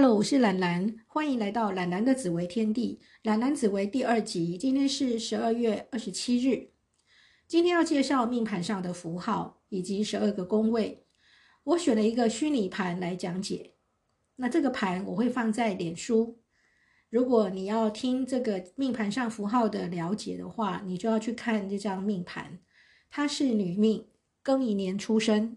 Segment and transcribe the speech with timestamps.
[0.00, 3.00] Hello，我是懒懒，欢迎来到懒懒的紫微天地。
[3.24, 6.70] 懒懒紫微第二集，今天是十二月二十七日。
[7.48, 11.04] 今天要介绍命盘上的符号以及十二个宫位。
[11.64, 13.72] 我选了一个虚拟盘来讲解。
[14.36, 16.38] 那这个盘我会放在脸书。
[17.10, 22.60] 如果你要听这个命盘上符号的了解的话，你就要去看这张命盘。
[23.10, 24.06] 它是女命，
[24.44, 25.56] 庚寅年出生。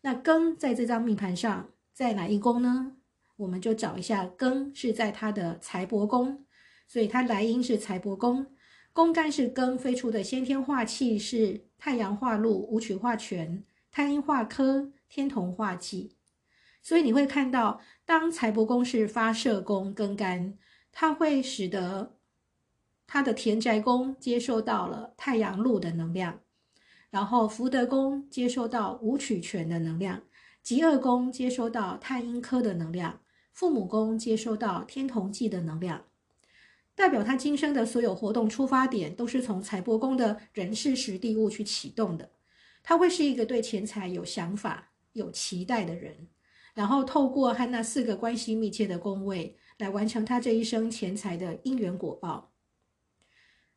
[0.00, 2.95] 那庚在这张命盘上在哪一宫呢？
[3.36, 6.46] 我们就找一下庚是在他的财帛宫，
[6.88, 8.46] 所以它来因是财帛宫，
[8.92, 16.16] 宫干是庚飞出的先天化气是太阳化禄、武曲化权、太阴化科、天同化忌，
[16.82, 20.56] 所以你会看到，当财帛宫是发射宫庚干，
[20.90, 22.16] 它会使得
[23.06, 26.40] 他的田宅宫接受到了太阳禄的能量，
[27.10, 30.22] 然后福德宫接受到武曲权的能量，
[30.62, 33.20] 极恶宫接收到太阴科的能量。
[33.56, 36.04] 父母宫接收到天同忌的能量，
[36.94, 42.32] 代表他今生的所有活动出发点都是从财帛宫的人事实地物去启动的。
[42.82, 46.28] 他会是一个对钱财有想法、有期待的人，
[46.74, 52.52] 然后透过和那四个关系密切的宫位来完成他这一生钱财的因缘果报。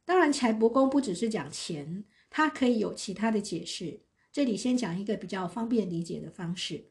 [0.03, 4.01] 当然，财帛宫不只是讲钱，它可以有其他的解释。
[4.29, 6.89] 这里先讲一个比较方便理解的方式。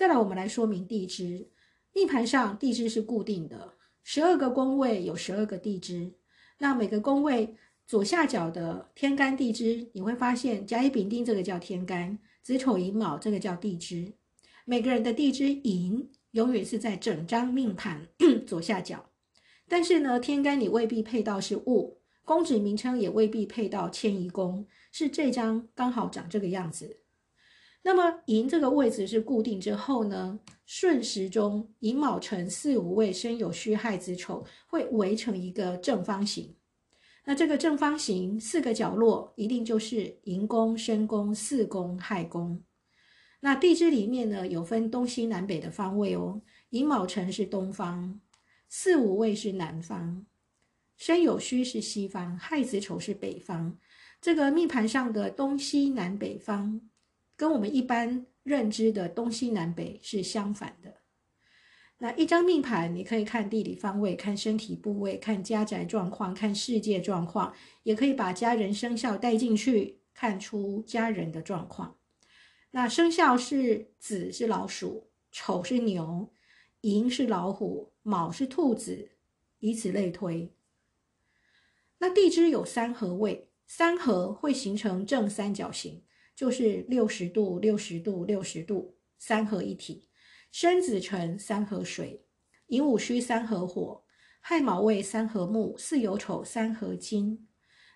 [0.00, 1.50] 再来，我们来说明地支。
[1.92, 6.14] 命盘上地支是固定的，十二个宫位有十二个地支。
[6.56, 7.54] 那每个宫位
[7.86, 14.14] 左下角的天干地支，你会发现甲乙丙丁这个叫天干，子丑寅卯这个叫地支。
[14.64, 18.08] 每个人的地支寅永远是在整张命盘
[18.48, 19.10] 左下角，
[19.68, 26.99] 但是呢，天干你未必配到是戊，宫址名称也未必配到迁移宫，是这张刚好长这个样子。
[27.82, 36.54] 那么寅这个位置是固定之后呢，顺时钟寅卯辰巳午未申酉戌亥子丑会围成一个正方形。
[37.24, 42.62] 那这个正方形四个角落一定就是寅宫、申宫、巳宫、亥宫。
[43.40, 48.20] 那地支里面呢有分东西南北的方位哦，寅卯辰是东方，
[48.68, 50.26] 巳午未是南方，
[50.98, 53.78] 申酉戌是西方，亥子丑是北方。
[54.20, 56.89] 这个命盘上的东西南北方。
[57.40, 60.96] 跟我们一般认知的东西南北是相反的。
[61.96, 71.96] 那一张命盘，你可以看地理方位、看身体部位、看家宅状况、看世界状况，也可以把家人生肖带进去，看出家人的状况。
[72.72, 76.30] 那生肖是子是老鼠，丑是牛，
[76.82, 79.12] 寅是老虎，卯是兔子，
[79.60, 80.52] 以此类推。
[82.00, 86.02] 那地支有三合位，三合会形成正三角形。
[86.40, 90.08] 就是六十度、六十度、六十度，三合一体。
[90.50, 92.24] 申子辰三合水，
[92.68, 94.02] 寅午戌三合火，
[94.40, 97.46] 亥卯未三合木，巳酉丑三合金。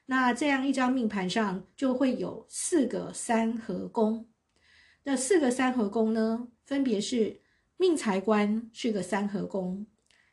[0.05, 4.29] 那这样一张命盘上就会有四个三合宫。
[5.05, 7.41] 那四个三合宫呢，分别是
[7.79, 9.87] 命财官是个三合宫，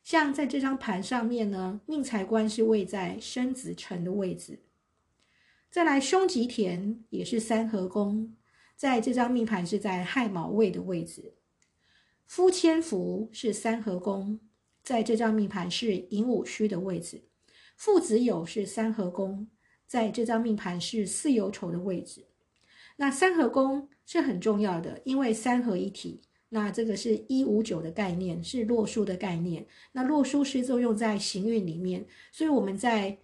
[0.03, 4.59] 像在这张盘上面呢，命财官是位在申子辰的位置。
[5.71, 8.35] 再来，凶吉田也是三合宫，
[8.75, 11.33] 在这张命盘是在亥卯未的位置。
[12.25, 14.37] 夫千福是三合宫，
[14.83, 17.23] 在这张命盘是寅午戌的位置。
[17.77, 19.47] 父子友是三合宫，
[19.87, 22.25] 在这张命盘是巳酉丑的位置。
[22.97, 26.19] 那三合宫是很重要的，因为三合一体。
[26.49, 29.65] 那这个是一五九的概念，是洛书的概念。
[29.93, 33.17] 那洛书是作用在行运里面，所以我们在。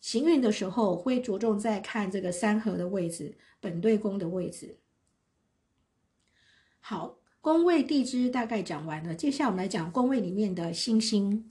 [0.00, 4.78] 行运的时候会着重在看这个三合的位置，本对宫的位置。
[6.80, 11.50] 好，宫位地支大概讲完了，接下来我们来讲宫位里面的星星。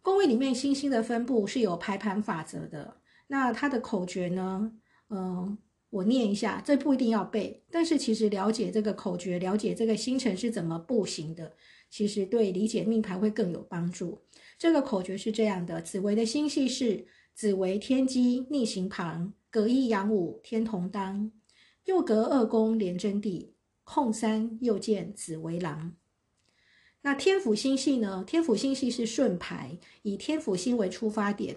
[0.00, 2.96] 宫位里面星星的分布是有排盘法则的。
[3.26, 4.72] 那它的口诀呢？
[5.10, 5.58] 嗯，
[5.90, 11.54] 我念一下，这不一定要背，但是其实了解这个口诀，了解这个星辰是怎么步行的，
[11.90, 14.22] 其实对理解命盘会更有帮助。
[14.58, 17.06] 这个口诀是这样的：紫微的星系是。
[17.34, 21.30] 子为天机逆行旁，隔一阳五天同当，
[21.84, 23.54] 又隔二宫连贞地，
[23.84, 25.94] 空三又见子为郎。
[27.02, 28.22] 那天府星系呢？
[28.26, 31.56] 天府星系是顺排，以天府星为出发点，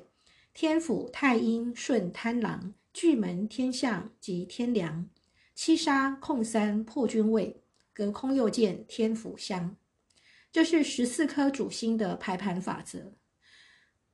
[0.54, 5.10] 天府太阴顺贪狼，巨门天象及天梁，
[5.54, 7.62] 七杀空三破军位，
[7.92, 9.76] 隔空又见天府相。
[10.50, 13.12] 这是十四颗主星的排盘法则。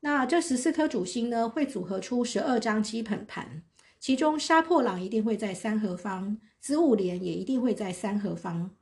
[0.01, 3.63] 那这十四颗主星呢，会组合出十二张基本盘，
[3.99, 8.75] 其中杀破狼一定会在三合方，子午连也一定会在三合方。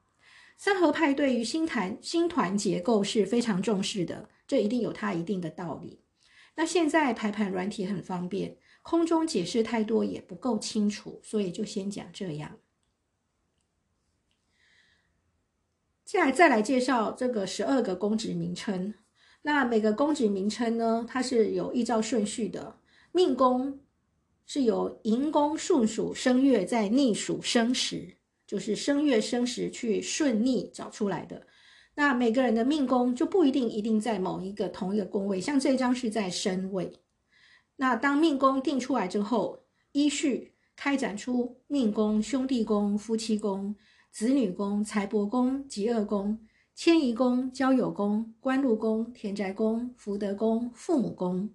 [0.58, 6.02] 三合派对于星团星团结构是非常重视的，这一定有它一定的道理。
[6.56, 12.58] 那现在排盘软体很方便，空中解释太多也不够清楚，所以就先讲这样。
[16.06, 18.94] 接下来再来介绍这个十二个公职名称。
[19.48, 22.76] 那每个宫职名称呢，它是有依照顺序的。
[23.14, 23.80] 命宫
[24.46, 31.48] 是由寅宫顺属生月在逆属生时，就是生月生时去顺逆找出来的。
[31.96, 36.92] 那每个人的命宫就不一定一定在某一个同一个宫位，像这张是在申位。
[37.78, 43.74] 那当命宫定出来之后，依序开展出命宫、兄弟宫、夫妻宫。
[44.12, 46.40] 子女宫、财帛宫、吉厄宫、
[46.78, 51.50] 迁移宫、交友宫、官禄宫、田宅宫、福德宫、父母宫，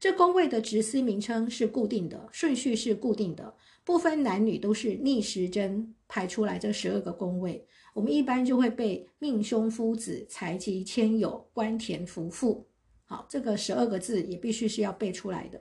[0.00, 7.68] 这宫位的职司名称是固定的，顺序是固定的，不分男女，都是逆时针排出来这十二个宫位。
[7.92, 12.66] 我们一般就会背命凶夫子、财吉迁友、官田福父。
[13.04, 15.60] 好，这个十二个字也必须是要背出来的。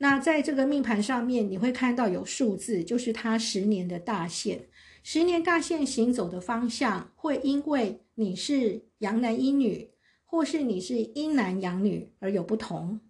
[0.00, 4.68] 那在这个命盘上面，你会看到有数字，就是它十年的大限。
[5.10, 9.90] 十年大限行走的方向，会因为你是阳男阴女，
[10.26, 13.00] 或是你是阴男阳女而有不同。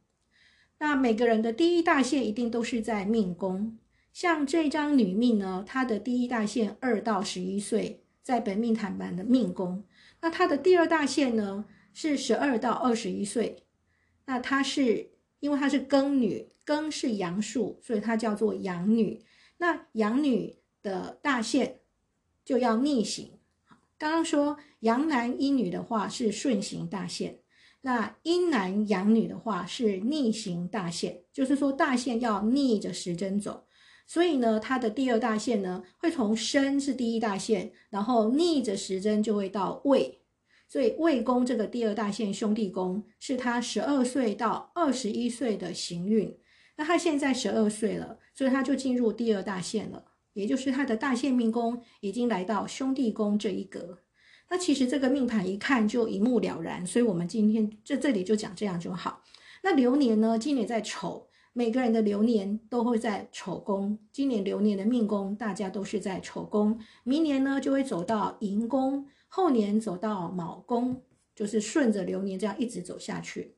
[0.79, 3.77] 那每个人的第一大限一定都是在命宫。
[4.13, 9.83] 像这张女命呢，她的第一大限二到十一岁，在本命盘版的命宫。
[10.21, 13.65] 那她的第二大限呢，是十二到二十一岁。
[14.27, 15.11] 那她是
[15.41, 16.49] 因为她是庚女。
[16.65, 19.25] 庚是阳数，所以她叫做阳女。
[19.57, 21.78] 那阳女的大限
[22.49, 23.33] 就要逆行。
[23.99, 27.41] 刚刚说阳男阴女的话是顺行大限，
[27.83, 33.67] 那阴男阳女的话是逆行大限，就是说大限要逆着时针走。
[34.07, 40.23] 所以呢，它的第二大限呢会从身是第一大限，然后逆着时针就会到未。
[40.67, 46.35] 所以未宫这个第二大限兄弟宫是他十二岁到二十一岁的行运。
[46.79, 50.03] 那他现在十二岁了，所以他就进入第二大限了，
[50.39, 53.99] 也就是他的大限命宫已经来到兄弟宫这一格。
[54.49, 59.25] 那其实这个命盘一看就一目了然，所以我们今天在这里就讲这样就好。
[59.65, 60.39] 那流年呢？
[60.39, 63.99] 今年在丑，每个人的流年都会在丑宫。
[64.13, 66.79] 今年流年的命宫，大家都是在丑宫。
[67.03, 71.03] 明年呢就会走到寅宫，后年走到卯宫，
[71.35, 73.57] 就是顺着流年这样一直走下去。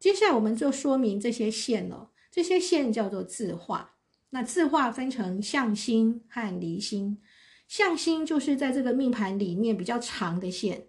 [0.00, 2.10] 接下来我们就说明这些线了。
[2.30, 3.93] 这些线叫做字画。
[4.34, 7.16] 那字画分成向心和离心。
[7.68, 10.88] 向心就是在这个命盘里面比较长的线，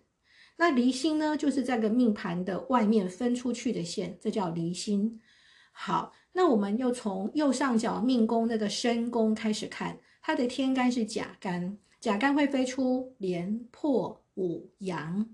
[0.57, 5.21] 那离心呢，就是在个命盘的外面分出去的线，这叫离心。
[5.71, 15.29] 好，那我们又从右上角命宫那个申宫开始看，它的天干是甲干，甲干会飞出廉破五阳。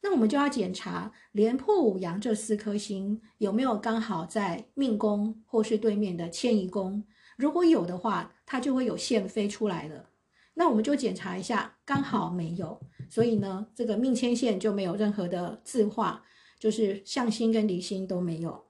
[0.00, 7.02] 那我们就要检查廉破五阳这四颗星有没有刚好在命宫或是对面的迁移宫，
[7.36, 10.08] 如果有的话，它就会有线飞出来了。
[10.54, 12.80] 那我们就检查一下，刚好没有，
[13.10, 16.24] 所以呢，这个命迁线就没有任何的字画，
[16.58, 18.64] 就是向心跟离心都没有。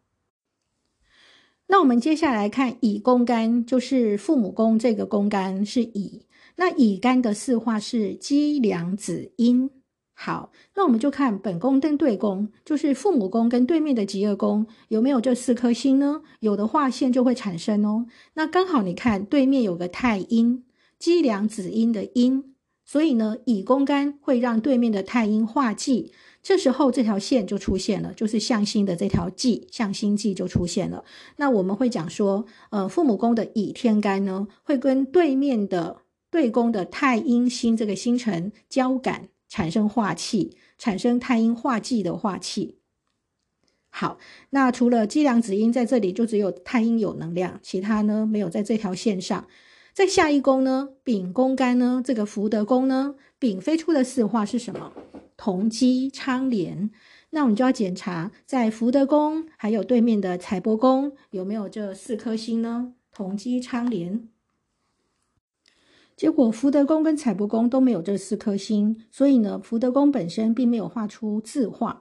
[1.69, 9.71] 那我们接下来看乙宫干，就是父母宫这个宫干是乙，那乙干的四画是鸡、梁、子、阴。
[10.19, 16.23] 好，那我们就看本宫跟对宫，就是父母宫跟对面的极恶宫有没有这四颗星呢？
[16.41, 18.07] 有的话，线就会产生哦。
[18.33, 20.65] 那刚好你看对面有个太阴，
[20.99, 22.55] 积梁子阴的阴，
[22.87, 26.11] 所以呢，乙宫干会让对面的太阴化忌，
[26.43, 31.05] 这时候这条线就出现了，就是向心的这条忌，向心忌就出现了。
[31.37, 35.99] 那我们会讲说，呃，父母宫的乙天干呢，会跟对面的
[36.31, 39.29] 对宫的太阴星这个星辰交感。
[39.49, 42.79] 产生化气，产生太阴化忌的化气。
[43.89, 44.19] 好，
[44.51, 49.47] 那除了积梁子阴在这里，就只有太阴有能量，其他呢没有在这条线上。
[49.95, 54.93] 在下一宫呢，丙宫干呢，这个福德宫呢，丙飞出的四化是什么？
[55.39, 56.91] 同基昌连。
[57.31, 62.93] 那我们就要检查在福德宫还有对面的财帛宫有没有这四颗星呢？
[63.11, 64.29] 同基昌连。
[66.17, 72.01] 结果福德宫跟财帛宫都没有这四颗星，所以呢，福德宫本身并没有画出字画。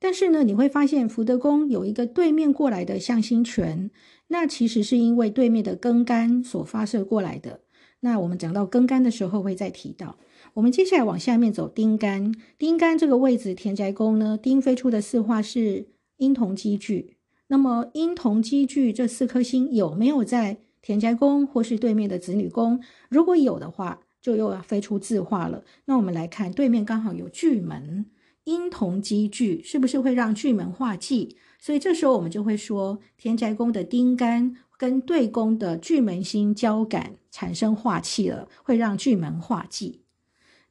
[0.00, 3.90] 但是呢，你会发现福德宫有一个对面过来的向心拳，
[4.26, 7.60] 那其实是因为对面的庚干所发射过来的。
[8.00, 10.18] 那我们讲到庚干的时候会再提到。
[10.54, 17.16] 我们接下来往下面走，丁干，丁干这个位置田宅宫呢，丁飞出的四画是阴同积聚。
[17.46, 20.58] 那么阴同积聚这四颗星有没有在？
[20.84, 25.64] 田宅宫或是对面的子女宫，如果有的话，就又要飞出字画了。
[25.86, 28.04] 那我们来看，对面刚好有巨门，
[28.44, 31.38] 阴同积聚，是不是会让巨门化忌？
[31.58, 40.02] 所以这时候我们就会说，田宅宫的丁干跟对宫的巨门星交感，产生化气了，会让巨门化忌。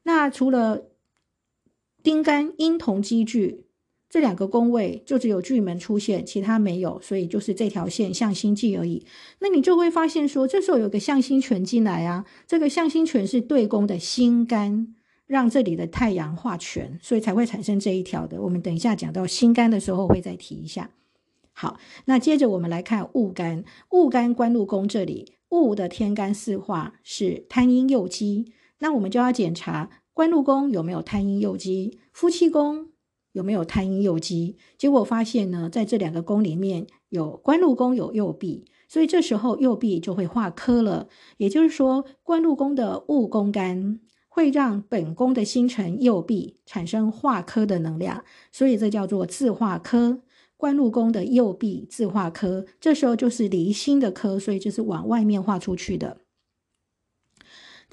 [0.03, 0.83] 那除了
[2.03, 3.65] 丁干阴同积聚。
[4.13, 9.03] 这两个宫位就只有巨门出现，其他没有，所以就是这条线向心忌而已。
[9.39, 14.93] 那你就会发现说，这时候有个向心权进来啊，这个向心权是对宫的心肝，
[15.25, 18.39] 让这里的太阳化权，所以才会产生这一条的。
[18.39, 20.91] 我们等一下讲到心肝的时候会再提一下。
[21.53, 32.92] 好，那接着我们来看戊干，戊干官禄宫这里戊的天干四化是贪阴右基，那我们就要检查官禄宫有没有贪阴右基，夫妻宫。
[33.33, 34.55] 有没有贪阴右基？
[34.77, 41.09] 结果发现呢，在这两个宫里面有官禄宫有右弼，所以这时候右弼就会化科了。
[41.37, 43.99] 也就是说，官禄宫的戊宫干
[44.29, 50.21] 会让本宫的星辰右弼产生化科的能量，所以这叫做自化科。
[50.55, 56.22] 官禄宫的右弼自化科，这时候就是离心的科，所以就是往外面画出去的。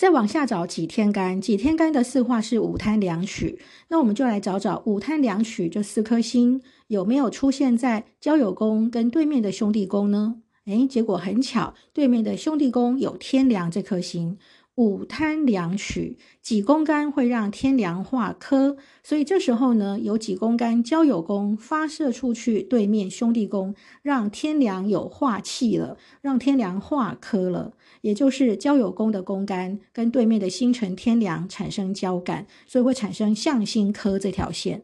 [0.01, 10.37] 再往下找几天干，几天干的四化是五贪两曲，那我们就来找找五贪两曲这四颗星有没有出现在交友宫跟对面的兄弟宫呢？
[10.65, 14.39] 诶，结果很巧，对面的兄弟宫有天梁这颗星。
[14.77, 34.83] 五贪两曲，己宫干会让天梁化科，所以这时候呢，有己宫干交友宫发射出去，对面兄弟宫让天梁有化气了，让天梁化科了，也就是交友宫的宫干跟对面的星辰天梁产生交感，所以会产生向心科这条线。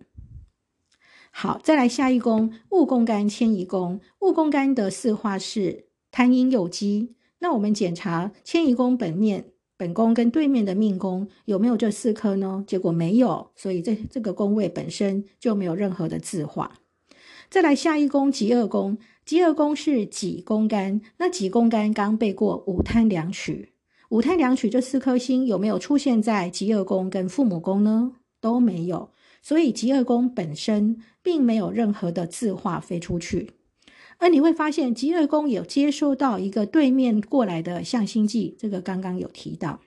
[1.31, 9.53] 好，再来下一宫戊宫干迁移宫，戊宫干的四化是贪阴有机，那我们检查迁移宫本面。
[9.79, 12.65] 本宫跟对面的命宫有没有这四颗呢？
[12.67, 16.79] 结果没有，所以这这个宫位本身就没有任何的字画。
[17.51, 23.73] 再来下一宫极恶宫，极恶宫是己宫干，那己宫干刚背过五贪两曲，
[24.11, 28.13] 五贪两曲这四颗星有没有出现在极恶宫跟父母宫呢？
[28.41, 29.11] 都没有，
[29.43, 33.51] 所以极恶宫本身并没有任何的字画飞出去。
[34.19, 39.81] 而你会发现，极恶宫有接收到一个对面过来的向心剂，这个刚刚有提到。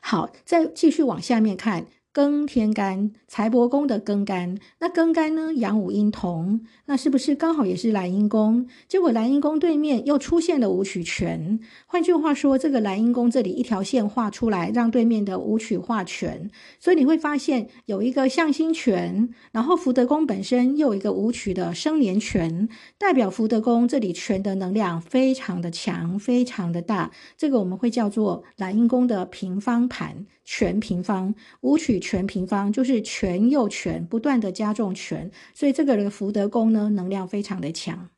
[0.00, 1.88] 好，再继续往下面看。
[2.14, 5.52] 庚天干财帛宫的庚干，那庚干呢？
[5.54, 8.68] 阳五阴同，那是不是刚好也是蓝阴宫？
[8.86, 11.58] 结果蓝阴宫对面又出现了武曲权。
[11.86, 16.48] 换句话说，这个蓝阴宫这里一条线画出来，让对面的武曲化权。
[16.78, 27.10] 所以你会发现有一个向心权，然后福德宫本身又有一个武曲的生年权，代表福德宫这里权的能量非常的强，非常的大。
[27.36, 30.26] 这个我们会叫做蓝阴宫的平方盘。
[30.44, 38.10] 全平方，五曲全平方就是全又全，不断的加重权，所以这个的福德宫呢，能量非常的强。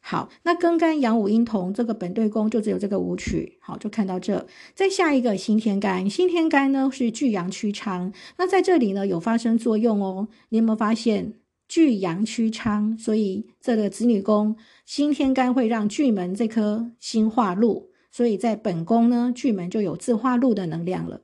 [0.00, 4.46] 好，那庚干阳武阴同这个本对宫就只有这个五曲，好，就看到这。
[4.72, 10.28] 再下一个辛天干，辛天干呢是巨阳曲昌，那在这里呢有发生作用哦。
[10.50, 11.34] 你有没有发现
[11.66, 12.96] 巨阳曲昌？
[12.96, 17.90] 所以这个子女宫辛天干会让巨门这颗星化禄。
[18.12, 21.20] 所以在本宫呢，巨门就有自化禄的能量了。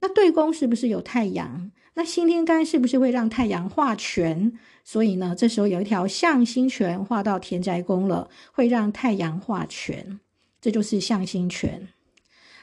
[0.00, 1.70] 那对宫是不是有太阳？
[1.94, 4.52] 那辛天干是不是会让太阳化权？
[4.84, 10.20] 所以呢，这时候有一条向心权画到田宅宫了，会让太阳化权，
[10.60, 11.88] 这就是向心权。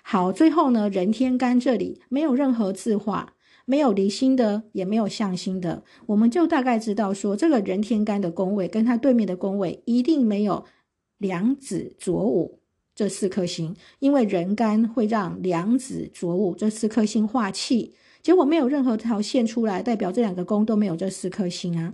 [0.02, 3.34] 好，最后呢，人天干这里没有任何字画，
[3.66, 10.66] 没有离心的，也没有向心的，我们就大概知道说，这个人天干的宫位跟它对面的宫位一定没有
[11.18, 12.60] 两子左午。
[12.96, 21.94] 这四颗星，因为人干会让两子着物这四颗星化气，结果没有任何条线出来，代表这两个宫都没有这四颗星啊。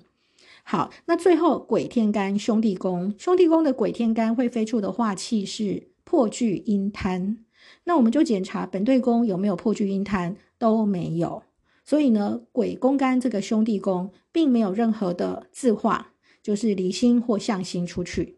[0.64, 7.38] 好，那最后鬼天干兄弟宫，兄弟宫的鬼天干会飞出的化气是破巨阴贪，
[7.86, 11.42] 那我们就检查本对宫有没有破巨阴贪，都没有。
[11.84, 18.38] 所以呢，鬼宫干这个兄弟宫并没有任何的字化，就是离心或向心出去。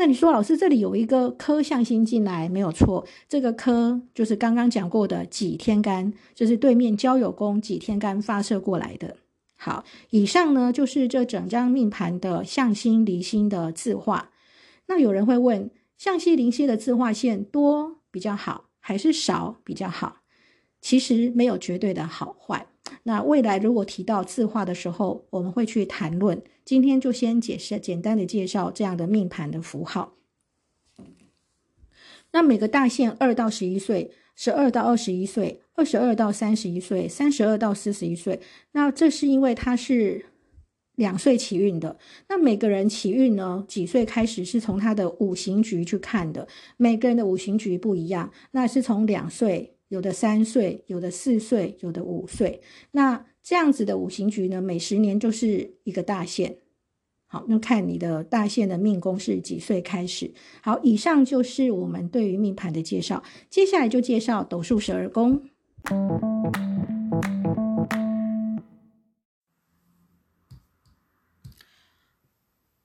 [0.00, 3.04] 那你说，老师这里有一个科向心进来，没有错。
[3.28, 9.16] 这个科就是刚刚讲过的几天干，就是对面交友宫几天干发射过来的。
[9.56, 14.30] 好，以上呢就是这整张命盘的向心离心的字画。
[14.86, 20.18] 那有人会问，向心离心的字画线多比较好，还是少比较好？
[20.80, 22.67] 其实没有绝对的好坏。
[23.02, 26.42] 那未来如果提到字画的时候，我们会去谈论。
[26.64, 30.14] 今天就先解释简单的介绍这样的命盘的符号。
[32.32, 38.40] 那每个大限二到十一岁，十二到二十一岁，二十二到三十一岁，三十二到四十一岁。
[38.72, 40.26] 那这是因为它是
[40.96, 41.96] 两岁起运的。
[42.28, 46.46] 那每个人起运呢，几岁开始是从他的五行局去看的。
[46.76, 52.62] 每个人的五行局不一样，那是从两岁，有的三岁，有的四岁，有的五岁。
[52.92, 56.58] 那这样子的五行局呢，每十年就是一个大限。
[57.26, 60.32] 好，那看你的大限的命宫是几岁开始。
[60.62, 65.42] 好，以上就是我们对于命盘的介绍，接下来就介绍斗数十二宫。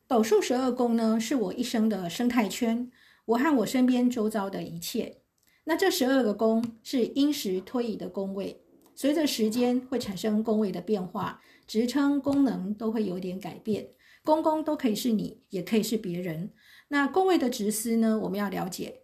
[0.07, 2.91] 斗数十二宫呢，是我一生的生态圈，
[3.25, 5.22] 我和我身边周遭的一切。
[5.65, 8.61] 那这十二个宫是因时推移的宫位，
[8.93, 13.87] 随着时间会产生宫位的变化，职称功能都会有点改变。
[14.23, 16.51] 宫宫都可以是你，也可以是别人。
[16.89, 18.19] 那宫位的职司呢？
[18.19, 19.01] 我们要了解，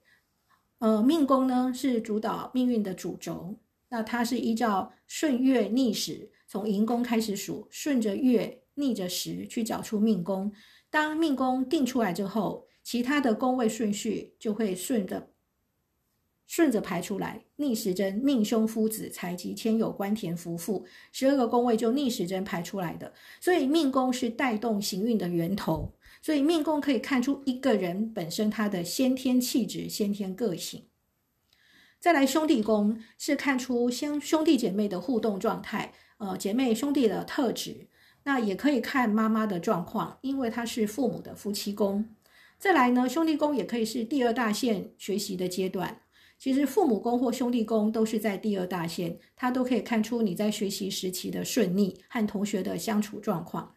[0.80, 3.58] 呃，命宫呢是主导命运的主轴，
[3.90, 10.52] 那它是依照顺月逆时，从寅宫开始数，顺着月逆着时去找出命宫。
[10.90, 15.30] 当命宫定出来之后，其他的宫位顺序就会顺着。
[16.50, 23.14] 顺着排出来，逆时针命凶夫子财吉迁有官田夫妇，十二个宫位就逆时针排出来的。
[23.40, 30.86] 所以命宫是带动行运的源头，所以命宫可以看出一个人本身他的先天气质、先天个性。
[32.00, 37.88] 再来兄弟宫是看出兄兄弟姐妹的互动状态，呃，姐妹兄弟的特质。
[38.24, 42.10] 那也可以看妈妈的状况，因为它是父母的夫妻宫。
[42.58, 46.02] 再来呢，兄弟宫也可以是第二大线学习的阶段。
[46.40, 53.76] 其实父母宫或兄弟宫都是在第二大线，它都可以看出你在学习时期的顺利和同学的相处状况。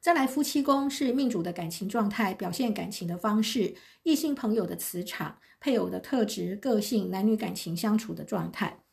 [0.00, 8.84] 再来，夫妻宫是命主的感情状态、表现感情的方式、异性朋友的磁场、配偶的特质、个性、男女感情相处的状态。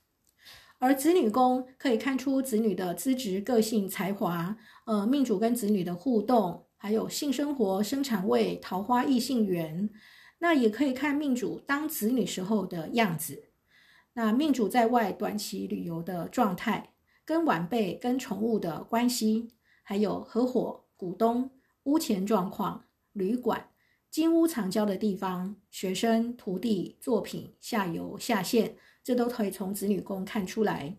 [0.79, 9.87] 而子女宫可以看出子女的资质、个性、才华，呃，命主跟子女的互动，还有性生活、生产位、桃花、异性缘。
[10.45, 13.45] 那也可以看命主当子女时候的样子，
[14.13, 16.93] 那命主在外短期旅游的状态，
[17.25, 19.47] 跟晚辈、跟宠物的关系，
[19.81, 21.49] 还有合伙、股东、
[21.85, 23.71] 屋前状况、旅馆、
[24.11, 30.95] 金屋藏娇的地方、学生、徒弟、作品、下游、下线，这都可以从子女宫看出来。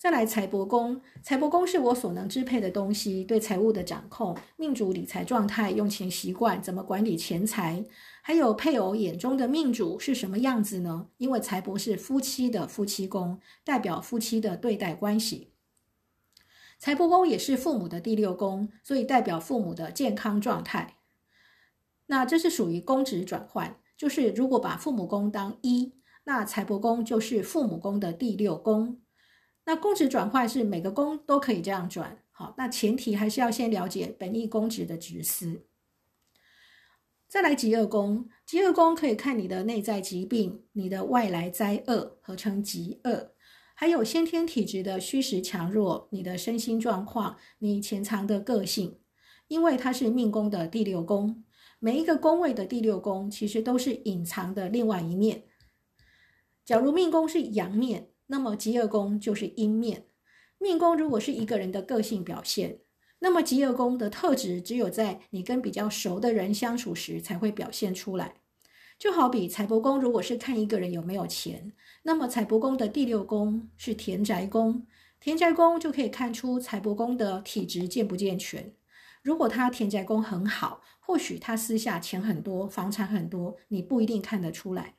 [0.00, 7.84] 再来财帛宫，财帛宫是我所能支配的东西，对财务的掌控，命主理财状态、用钱习惯、怎么管理钱财，
[8.22, 11.08] 还有配偶眼中的命主是什么样子呢？
[11.18, 15.52] 因为财帛是夫妻的夫妻宫，代表夫妻的对待关系。
[16.78, 20.96] 财帛宫也是父母的第六宫，所以代表父母的健康状态。
[22.06, 25.92] 那这是属于宫职转换，就是如果把父母宫当一，
[26.24, 29.02] 那财帛宫就是父母宫的第六宫。
[29.64, 35.66] 那宫职转换是每个宫都可以这样转，好，那前提还是要先了解本意宫职的职司。
[37.28, 43.32] 再来极恶宫，极恶宫可以看你的内在疾病、你的外来灾厄，合称极恶，
[43.74, 48.98] 还有先天体质的虚实强弱、你的身心状况、你潜藏的个性，
[49.46, 51.44] 因为它是命宫的第六宫，
[51.78, 55.44] 每一个宫位的第六宫其实都是隐藏的另外一面。
[56.64, 58.08] 假如命宫是阳面。
[58.32, 60.06] 那么极恶宫就是阴面，
[60.58, 62.78] 命宫如果是一个人的个性表现，
[63.18, 68.36] 那么极恶宫的特质只有在你跟比较熟的人相处时才会表现出来。
[68.96, 71.72] 就好比财帛宫如果是看一个人有没有钱，
[72.04, 74.86] 那么财帛宫的第六宫是田宅宫，
[75.18, 78.72] 田宅宫就可以看出财帛宫的体质健不健全。
[79.22, 84.94] 如果他田宅宫很好，或许他私下钱很多，房产很多，你不一定看得出来。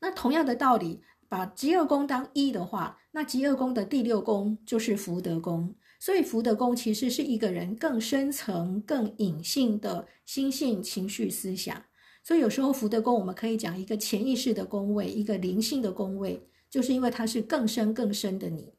[0.00, 1.02] 那同样的道理。
[1.32, 11.84] 把极恶宫当一的话，那极恶宫的第六宫就是福德宫，所以福德宫其实是一个人更深层、更隐性的心性、情绪、思想。
[12.22, 18.74] 所以有时候福德宫我们可以讲一个潜意识的宫位，一个灵性的宫位，就是因为它是更深、更深的你。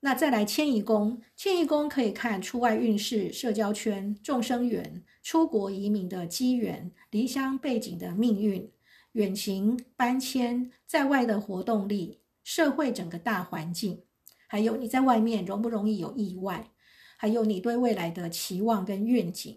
[0.00, 8.68] 那再来迁移宫，迁移宫可以看出外运势、社交圈、众生缘、出国移民的机缘、离乡背景的命运。
[9.16, 14.02] 远行、搬迁，在外的活动力，社会整个大环境，
[14.46, 16.68] 还有你在外面容不容易有意外，
[17.16, 19.56] 还有你对未来的期望跟愿景。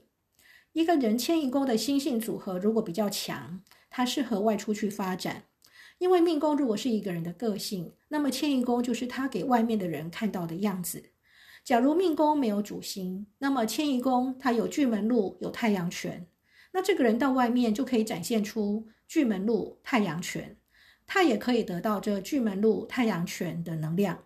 [0.72, 5.44] 一个人迁移宫的星性组合如果比较强，他适合外出去发展。
[5.98, 11.04] 因为命宫如果是一个人的个性，那么迁移宫就是他给外面的人看到的样子。
[11.66, 16.26] 假如命宫没有主星，那么迁移宫它有巨门禄，有太阳权，
[16.72, 20.56] 那这个人到外面就可以展现出巨门禄、太阳权，
[21.08, 24.24] 他也可以得到这巨门禄、太阳权的能量。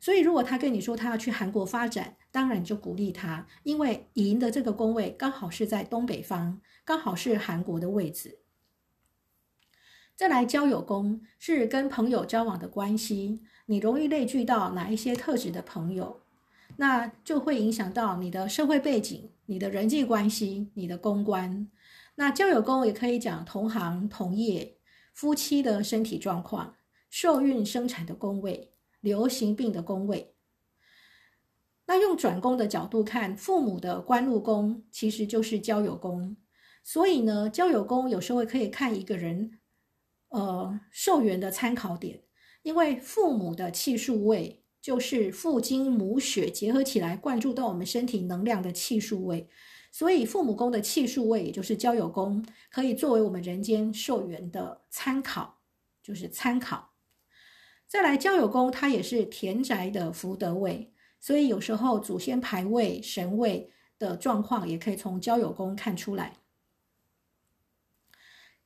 [0.00, 8.38] 所以，如果他跟你说他要去韩国发展，当然就鼓励他，因为寅的这个宫位刚好是在东北方，刚好是韩国的位置。
[10.16, 16.22] 再来，交友宫是跟朋友交往的关系，你容易类聚到哪一些特质的朋友，
[16.78, 21.68] 那就会影响到你的社会背景、你的人际关系、你的公关。
[22.16, 24.78] 那交友宫也可以讲同行同业、
[25.12, 26.76] 夫妻的身体状况、
[27.10, 30.34] 受孕生产的宫位、流行病的宫位。
[31.86, 36.36] 那用转宫的角度看，父母的官禄宫其实就是交友宫，
[36.82, 39.58] 所以呢，交友宫有时候可以看一个人。
[40.30, 42.24] 呃，寿元的参考点，
[42.62, 49.48] 因为父母的气数位就是父精母血结合起来灌注到我们身体能量的气数位，
[49.94, 55.60] 所以父母宫的气数位，也就是交友宫，可以作为我们人间寿元的参考，
[56.02, 56.94] 就是参考。
[57.86, 66.38] 再来，交友宫它也是田宅的福德位，所以有时候祖先牌位、神位的状况，也可以从交友宫看出来。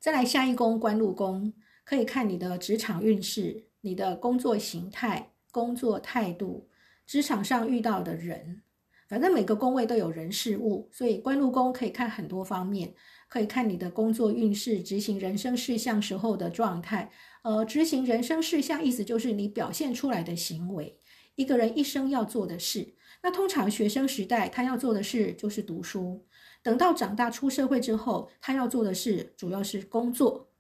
[0.01, 1.53] 再来下一宫官禄宫，
[1.85, 6.71] 可以看你的职场运势、你的工作形态、工作态度、
[7.05, 8.63] 职场上遇到的人，
[9.09, 12.95] 反正每个宫位都有人事物，所以官禄宫可以看很多方面，
[13.29, 17.11] 可以看你的工作运势、执行人生事项时候的状态。
[17.43, 20.99] 呃，执行人生事项意思就是你表现出来的行为，
[21.37, 22.95] 一个人一生要做的事。
[23.23, 26.27] 那通常学生时代他要做的事就是读书。
[26.63, 30.51] 等到长大出社会之后，他要做的事主要是工作。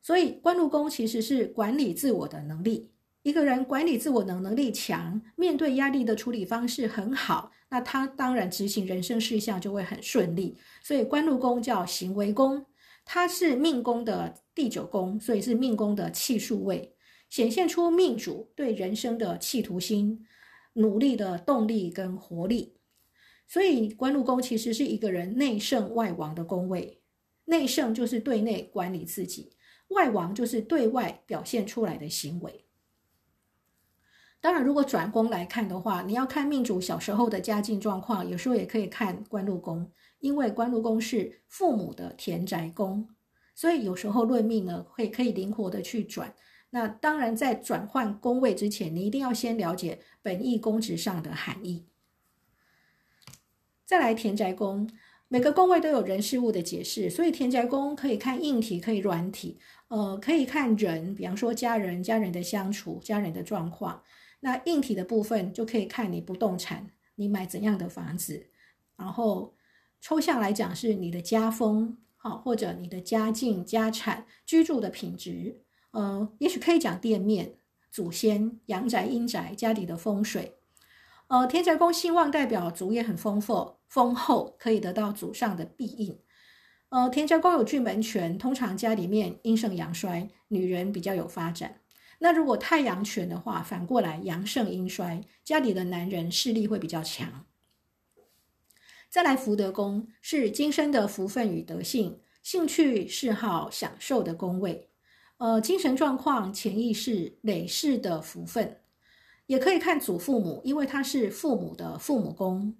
[0.00, 2.92] 所以官禄宫其实是管理自我的能力。
[3.26, 10.56] 一个人管理自我能能力强，面对压力的处理方式很好，那他当然执行人生事项就会很顺利。
[10.80, 12.64] 所以官禄宫叫行为宫，
[13.04, 16.94] 它是命宫的第九宫，所以是命宫的气数位，
[17.28, 20.24] 显现出命主对人生的企图心、
[20.74, 22.76] 努力的动力跟活力。
[23.48, 27.00] 所以官禄宫其实是一个人内圣外王的宫位，
[27.46, 29.50] 内圣就是对内管理自己，
[29.88, 32.65] 外王就是对外表现出来的行为。
[34.46, 43.08] 当然，如果转宫来看的话，你要看命主小时候的家境状况，有时候也可以看官禄宫，因为官禄宫是父母的田宅宫，
[43.56, 46.32] 所以有时候论命呢会可以灵活的去转。
[46.70, 51.88] 那当然，在转换宫位之前，你一定要先了解本意宫职上的含义。
[53.84, 54.88] 再来田宅宫，
[55.26, 64.04] 每个宫位都有人事物的解释，所以田宅宫可以看硬体，可以软体，呃，可以看人，比方说家人、家人的相处、家人的状况。
[64.40, 68.48] 那硬体的部分就可以看你不动产，你买怎样的房子，
[68.96, 69.54] 然后
[70.00, 77.56] 抽象来讲是你的家风，好，或者你的家境、家产、居住的品质，呃，也许可以讲店面、
[77.90, 80.56] 祖先、阳宅、阴宅、家里的风水。
[81.28, 86.20] 呃，田宅宫兴旺代表祖业很丰富、丰厚，可以得到祖上的庇应。
[86.90, 91.80] 呃，田宅宫有巨门权，通常家里面阴盛阳衰，女人比较有发展。
[92.18, 97.44] 那如果太阳权的话，反过来阳盛阴衰，家里的男人势力会比较强。
[99.08, 104.90] 再来福德宫是今生的福分与德性、兴趣嗜好、享受的宫位。
[105.38, 108.80] 呃，精神状况、潜意识、累世的福分。
[109.46, 112.76] 也可以看祖父母，因为他是父母的父母宫。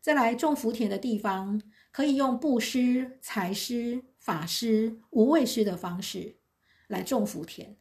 [0.00, 6.36] 再来种福田的地方，可以用布施、财施、法施、无畏施的方式
[6.88, 7.76] 来种福田。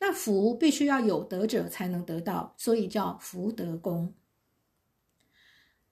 [0.00, 4.14] 那福必须要有德者才能得到，所以叫福德宫。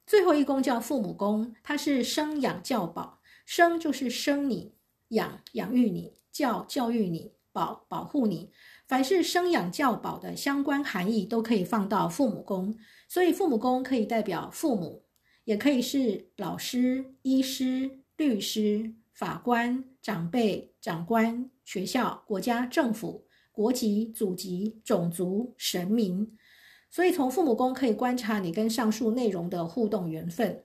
[0.06, 4.72] 最后一宫叫父母宫，它是生养教保，生就是生你，
[5.08, 8.50] 养养育你，教教育你，保保护你。
[8.86, 12.74] 凡是生养教保的相关含义，都可以放到父母宫，
[13.06, 15.04] 所以父母宫可以代表父母，
[15.44, 23.27] 也可以是老师、医师、律师、法官、长辈、长官、学校、国家、政府、
[23.58, 26.38] 国籍、祖籍、种族、神明。
[26.88, 30.62] 所以从父母宫可以观察你跟上述内容的互动缘分，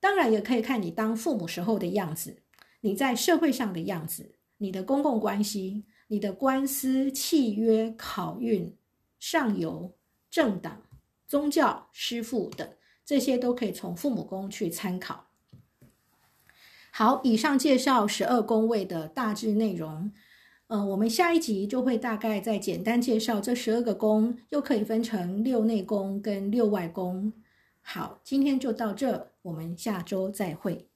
[0.00, 2.42] 当然也可以看你当父母时候的样子，
[2.80, 5.84] 你在社会上的样子，你的公共关系。
[6.08, 8.74] 你的官司、契约、考运、
[9.18, 9.92] 上游、
[10.30, 10.82] 政党、
[11.26, 12.66] 宗教、师傅等，
[13.04, 15.26] 这些都可以从父母宫去参考。
[16.92, 20.12] 好，以上介绍十二宫位的大致内容。
[20.68, 27.32] 呃，我们下一集就会大概再简单介绍这十二个宫，又可以分成六内宫跟六外宫。
[27.80, 30.88] 好，今天就到这，我们下周再会。